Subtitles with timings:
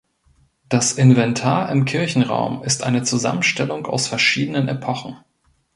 [0.67, 5.17] Das Inventar im Kirchenraum ist eine Zusammenstellung aus verschiedenen Epochen.